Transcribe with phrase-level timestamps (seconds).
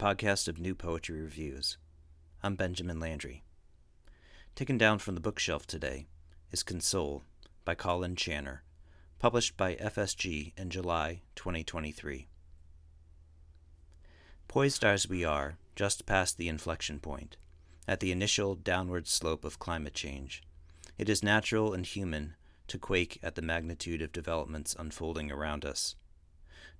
[0.00, 1.76] podcast of new poetry reviews.
[2.42, 3.42] I'm Benjamin Landry.
[4.54, 6.06] Taken down from the bookshelf today
[6.50, 7.22] is Console
[7.66, 8.60] by Colin Channer,
[9.18, 12.28] published by FSG in July 2023.
[14.48, 17.36] Poised as we are, just past the inflection point,
[17.86, 20.42] at the initial downward slope of climate change,
[20.96, 22.36] it is natural and human
[22.68, 25.94] to quake at the magnitude of developments unfolding around us.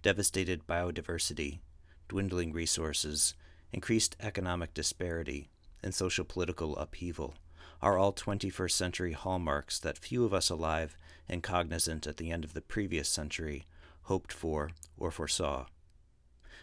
[0.00, 1.58] Devastated biodiversity,
[2.10, 3.34] dwindling resources,
[3.72, 5.48] increased economic disparity,
[5.80, 7.36] and social political upheaval
[7.80, 12.42] are all 21st century hallmarks that few of us alive and cognizant at the end
[12.42, 13.64] of the previous century
[14.02, 15.66] hoped for or foresaw.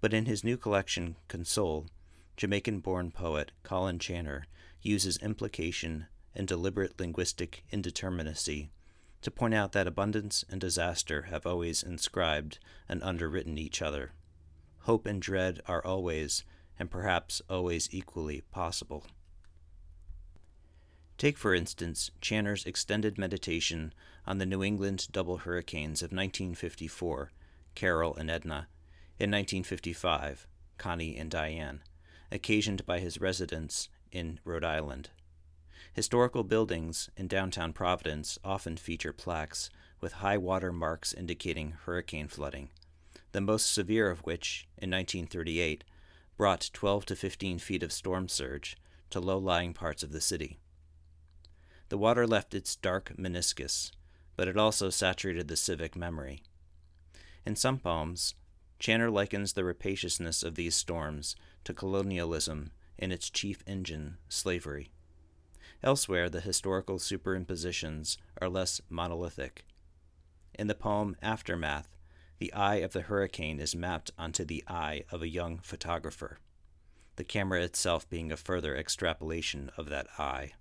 [0.00, 1.86] But in his new collection, Console,
[2.36, 4.42] Jamaican born poet Colin Channer
[4.82, 8.70] uses implication and deliberate linguistic indeterminacy
[9.22, 12.58] to point out that abundance and disaster have always inscribed
[12.88, 14.10] and underwritten each other.
[14.88, 16.44] Hope and dread are always,
[16.78, 19.04] and perhaps always equally, possible.
[21.18, 23.92] Take, for instance, Channer's extended meditation
[24.26, 27.32] on the New England double hurricanes of 1954,
[27.74, 28.66] Carol and Edna,
[29.18, 30.46] in 1955,
[30.78, 31.82] Connie and Diane,
[32.32, 35.10] occasioned by his residence in Rhode Island.
[35.92, 39.68] Historical buildings in downtown Providence often feature plaques
[40.00, 42.70] with high water marks indicating hurricane flooding,
[43.32, 45.84] the most severe of which, in 1938,
[46.36, 48.76] brought 12 to 15 feet of storm surge
[49.10, 50.58] to low lying parts of the city.
[51.88, 53.90] The water left its dark meniscus,
[54.36, 56.42] but it also saturated the civic memory.
[57.44, 58.34] In some poems,
[58.78, 61.34] Channer likens the rapaciousness of these storms
[61.64, 64.90] to colonialism in its chief engine, slavery.
[65.82, 69.64] Elsewhere, the historical superimpositions are less monolithic.
[70.54, 71.96] In the poem Aftermath,
[72.38, 76.38] the eye of the hurricane is mapped onto the eye of a young photographer,
[77.16, 80.52] the camera itself being a further extrapolation of that eye.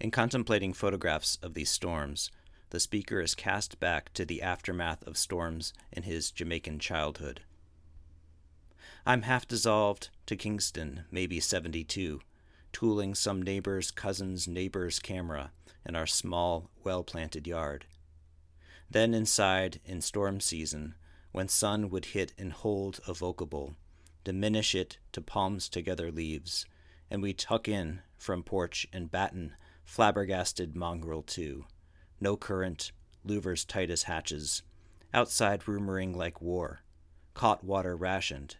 [0.00, 2.30] In contemplating photographs of these storms,
[2.70, 7.42] the speaker is cast back to the aftermath of storms in his Jamaican childhood.
[9.06, 12.20] I'm half dissolved to Kingston, maybe 72,
[12.72, 15.52] tooling some neighbor's cousin's neighbor's camera
[15.86, 17.86] in our small, well planted yard.
[18.90, 20.94] Then inside, in storm season,
[21.32, 23.74] when sun would hit and hold a vocable,
[24.24, 26.66] diminish it to palms together leaves,
[27.10, 29.54] and we tuck in from porch and batten
[29.84, 31.64] flabbergasted mongrel too.
[32.20, 32.92] No current,
[33.26, 34.62] louvers tight as hatches,
[35.12, 36.82] outside rumoring like war,
[37.34, 38.56] caught water rationed,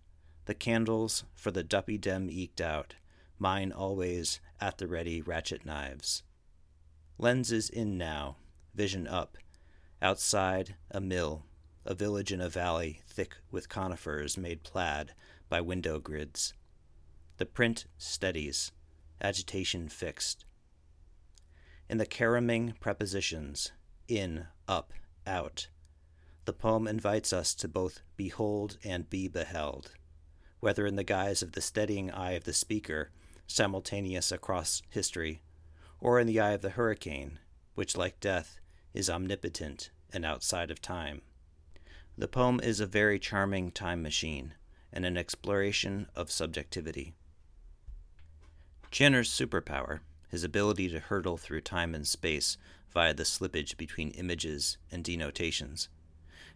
[0.47, 2.94] the candles for the duppy dem eked out,
[3.38, 6.22] mine always at the ready ratchet knives.
[7.19, 8.37] Lenses in now,
[8.75, 9.37] vision up.
[10.02, 11.44] Outside, a mill,
[11.91, 15.12] a village in a valley thick with conifers made plaid
[15.49, 16.55] by window grids.
[17.39, 18.71] The print steadies,
[19.21, 20.45] agitation fixed.
[21.89, 23.73] In the caromming prepositions,
[24.06, 24.93] in, up,
[25.27, 25.67] out,
[26.45, 29.91] the poem invites us to both behold and be beheld,
[30.61, 33.11] whether in the guise of the steadying eye of the speaker
[33.49, 35.43] simultaneous across history,
[35.99, 37.41] or in the eye of the hurricane,
[37.75, 38.61] which, like death,
[38.95, 41.23] is omnipotent and outside of time.
[42.20, 44.53] The poem is a very charming time machine
[44.92, 47.14] and an exploration of subjectivity.
[48.91, 52.58] Channer's superpower, his ability to hurtle through time and space
[52.92, 55.88] via the slippage between images and denotations,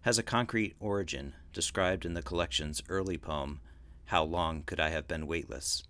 [0.02, 3.62] has a concrete origin described in the collection's early poem,
[4.04, 5.82] How Long Could I Have Been Weightless?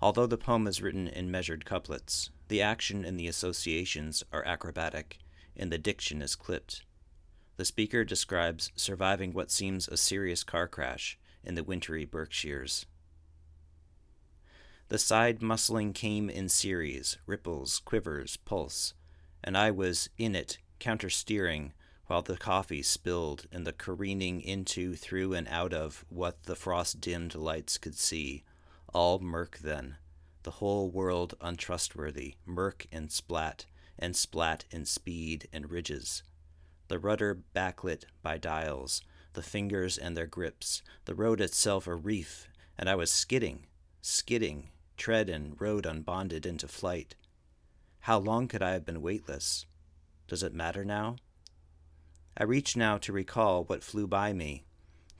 [0.00, 5.18] Although the poem is written in measured couplets, the action and the associations are acrobatic,
[5.56, 6.84] and the diction is clipped.
[7.56, 12.86] The speaker describes surviving what seems a serious car crash in the wintry Berkshires.
[14.88, 18.94] The side muscling came in series, ripples, quivers, pulse,
[19.42, 21.72] and I was in it, counter steering,
[22.06, 27.00] while the coffee spilled and the careening into, through, and out of what the frost
[27.00, 28.44] dimmed lights could see
[28.94, 29.96] all murk then,
[30.44, 33.66] the whole world untrustworthy, murk and splat,
[33.98, 36.22] and splat in speed and ridges.
[36.88, 39.02] The rudder backlit by dials,
[39.32, 42.48] the fingers and their grips, the road itself a reef,
[42.78, 43.66] and I was skidding,
[44.00, 47.14] skidding, tread and road unbonded into flight.
[48.00, 49.66] How long could I have been weightless?
[50.28, 51.16] Does it matter now?
[52.36, 54.64] I reach now to recall what flew by me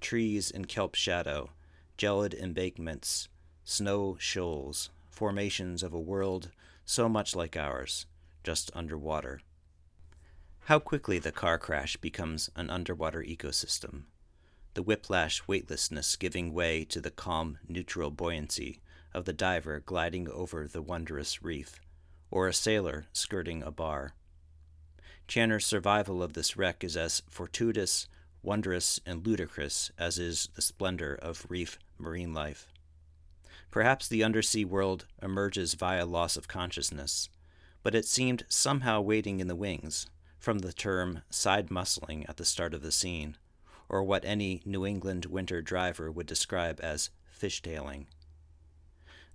[0.00, 1.50] trees in kelp shadow,
[1.98, 3.28] gelid embankments,
[3.64, 6.50] snow shoals, formations of a world
[6.84, 8.06] so much like ours,
[8.44, 9.40] just underwater.
[10.66, 14.06] How quickly the car crash becomes an underwater ecosystem.
[14.74, 18.80] the whiplash weightlessness giving way to the calm, neutral buoyancy
[19.14, 21.80] of the diver gliding over the wondrous reef,
[22.32, 24.14] or a sailor skirting a bar.
[25.28, 28.08] Channer's survival of this wreck is as fortuitous,
[28.42, 32.66] wondrous, and ludicrous as is the splendor of reef marine life.
[33.70, 37.28] Perhaps the undersea world emerges via loss of consciousness,
[37.84, 40.08] but it seemed somehow waiting in the wings,
[40.46, 43.36] from the term side muscling at the start of the scene,
[43.88, 48.06] or what any New England winter driver would describe as fishtailing.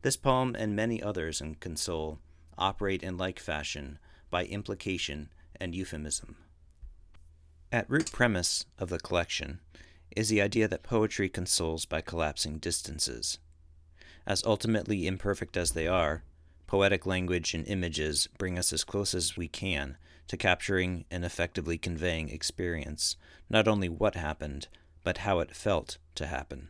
[0.03, 2.19] This poem and many others in Console
[2.57, 3.99] operate in like fashion
[4.29, 5.27] by implication
[5.59, 6.37] and euphemism.
[7.73, 9.59] At root premise of the collection
[10.15, 13.37] is the idea that poetry consoles by collapsing distances.
[14.25, 16.23] As ultimately imperfect as they are,
[16.67, 19.97] poetic language and images bring us as close as we can
[20.27, 23.17] to capturing and effectively conveying experience,
[23.49, 24.67] not only what happened,
[25.03, 26.69] but how it felt to happen.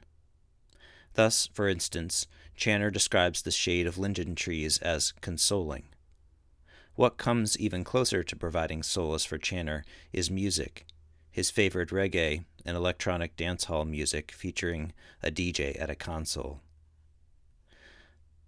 [1.14, 2.28] Thus, for instance,
[2.58, 5.86] Channer describes the shade of linden trees as consoling.
[6.96, 9.84] What comes even closer to providing solace for Channer
[10.14, 10.86] is music,
[11.32, 14.94] his favorite reggae and electronic dancehall music featuring
[15.24, 16.62] a DJ at a console.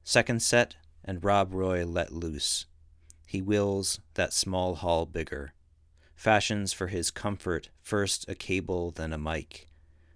[0.04, 2.66] Second set, and Rob Roy let loose.
[3.26, 5.54] He wills that small hall bigger,
[6.16, 9.68] fashions for his comfort first a cable, then a mic.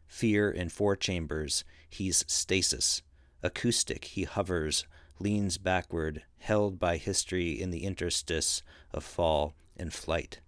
[0.08, 3.02] Fear in four chambers, he's stasis.
[3.44, 4.86] Acoustic, he hovers,
[5.20, 8.62] leans backward, held by history in the interstice
[8.92, 10.40] of fall and flight.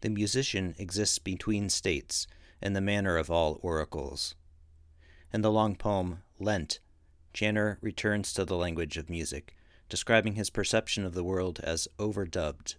[0.00, 2.26] The musician exists between states
[2.62, 4.34] in the manner of all oracles.
[5.32, 6.80] In the long poem, Lent,
[7.34, 9.54] Channer returns to the language of music,
[9.88, 12.76] describing his perception of the world as overdubbed.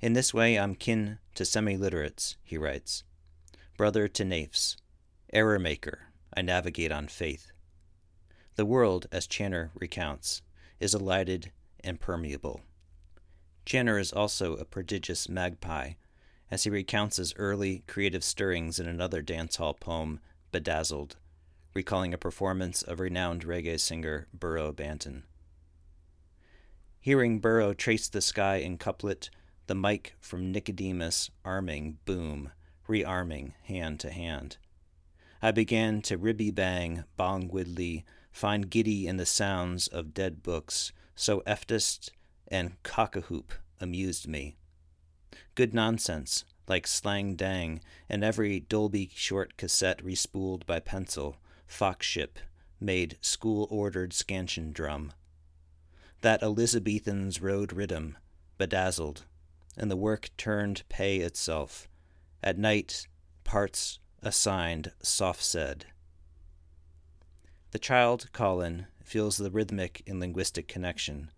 [0.00, 3.02] In this way, I'm kin to semi literates, he writes,
[3.76, 4.76] brother to naifs,
[5.32, 7.52] error maker, I navigate on faith.
[8.56, 10.42] The world, as Channer recounts,
[10.80, 11.52] is elided
[11.82, 12.62] and permeable.
[13.64, 15.92] Channer is also a prodigious magpie,
[16.50, 20.20] as he recounts his early creative stirrings in another dance hall poem,
[20.52, 21.16] Bedazzled,
[21.74, 25.24] recalling a performance of renowned reggae singer Burro Banton.
[27.06, 29.30] Hearing Burro trace the sky in couplet,
[29.68, 32.50] the mic from Nicodemus arming boom,
[32.88, 34.56] rearming hand to hand.
[35.40, 40.90] I began to ribby bang, bong widly, find giddy in the sounds of dead books,
[41.14, 42.10] so eftist
[42.48, 44.56] and cockahoop amused me.
[45.54, 51.36] Good nonsense, like slang dang, and every Dolby short cassette respooled by pencil,
[51.68, 52.40] fox ship,
[52.80, 55.12] made school ordered scansion drum.
[56.22, 58.16] That Elizabethans rode rhythm,
[58.58, 59.24] bedazzled,
[59.76, 61.88] and the work turned pay itself.
[62.42, 63.06] At night,
[63.44, 65.86] parts assigned soft said.
[67.72, 71.30] The child, Colin, feels the rhythmic and linguistic connection,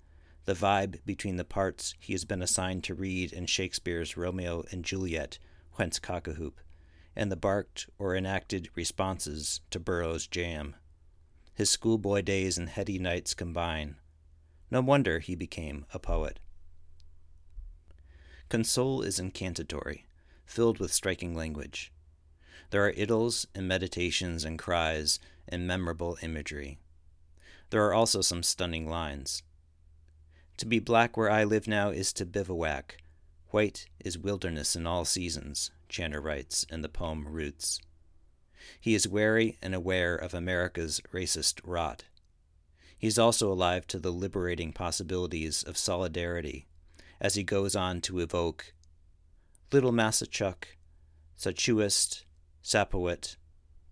[0.45, 4.85] the vibe between the parts he has been assigned to read in Shakespeare's Romeo and
[4.85, 5.39] Juliet,
[5.73, 6.55] whence Cockahoop,
[7.15, 10.77] and the barked or enacted responses to Burro's jam.
[11.53, 13.97] His schoolboy days and heady nights combine.
[14.71, 16.39] No wonder he became a poet.
[18.49, 20.07] Console is incantatory,
[20.47, 21.93] filled with striking language.
[22.71, 26.79] There are idylls and meditations and cries and memorable imagery.
[27.71, 29.43] There are also some stunning lines.
[30.59, 32.99] To be black where I live now is to bivouac.
[33.51, 37.81] White is wilderness in all seasons, Channer writes in the poem Roots.
[38.81, 42.05] He is wary and aware of America's racist rot.
[42.99, 46.67] He is also alive to the liberating possibilities of solidarity
[47.21, 48.75] as he goes on to evoke
[49.73, 50.67] Little Massachuck,
[51.39, 52.25] Sachuest,
[52.63, 53.37] Sapowet,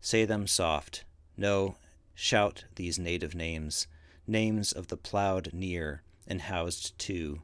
[0.01, 1.05] say them soft,
[1.37, 1.77] no,
[2.15, 3.87] shout these native names,
[4.27, 7.43] names of the plowed near and housed too,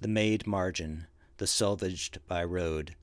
[0.00, 2.96] the made margin, the salvaged by road,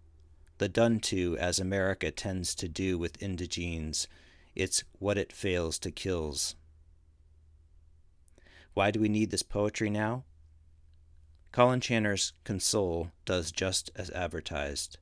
[0.57, 4.07] the done to as America tends to do with indigenes,
[4.55, 6.55] it's what it fails to kills.
[8.73, 10.23] Why do we need this poetry now?
[11.51, 14.97] Colin Channer's Console does just as advertised.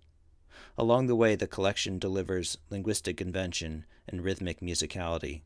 [0.77, 5.41] Along the way, the collection delivers linguistic invention and rhythmic musicality.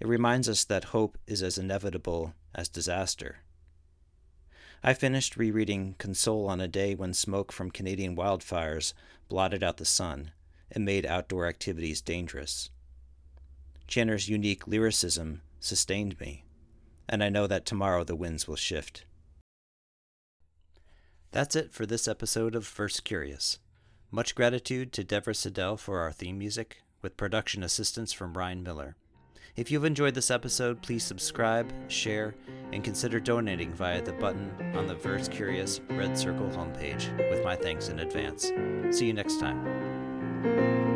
[0.00, 3.40] It reminds us that hope is as inevitable as disaster.
[4.82, 8.94] I finished rereading Console on a day when smoke from Canadian wildfires
[9.28, 10.30] blotted out the sun
[10.72, 12.70] and made outdoor activities dangerous.
[13.86, 16.44] Channer's unique lyricism sustained me,
[17.10, 19.04] and I know that tomorrow the winds will shift.
[21.32, 23.58] That's it for this episode of Verse Curious.
[24.10, 28.96] Much gratitude to Deborah Siddell for our theme music, with production assistance from Ryan Miller.
[29.56, 32.34] If you've enjoyed this episode, please subscribe, share,
[32.72, 37.56] and consider donating via the button on the Verse Curious Red Circle homepage, with my
[37.56, 38.52] thanks in advance.
[38.96, 40.89] See you next time.